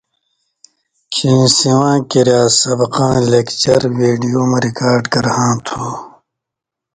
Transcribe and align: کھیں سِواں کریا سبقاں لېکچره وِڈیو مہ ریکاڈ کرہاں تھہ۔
کھیں 1.13 1.41
سِواں 1.57 1.97
کریا 2.11 2.41
سبقاں 2.59 3.15
لېکچره 3.31 3.89
وِڈیو 3.97 4.41
مہ 4.49 4.57
ریکاڈ 4.65 5.01
کرہاں 5.13 5.55
تھہ۔ 5.65 5.83